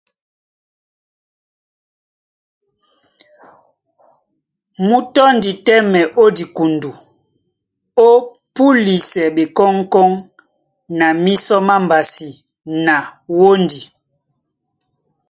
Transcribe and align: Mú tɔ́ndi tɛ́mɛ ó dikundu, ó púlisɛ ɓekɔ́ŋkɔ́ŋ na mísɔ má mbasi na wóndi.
Mú 4.87 4.97
tɔ́ndi 5.13 5.51
tɛ́mɛ 5.65 6.01
ó 6.21 6.23
dikundu, 6.37 6.89
ó 8.05 8.07
púlisɛ 8.53 9.23
ɓekɔ́ŋkɔ́ŋ 9.35 10.09
na 10.97 11.07
mísɔ 11.23 11.57
má 11.67 11.75
mbasi 11.83 12.29
na 12.85 12.95
wóndi. 13.37 13.81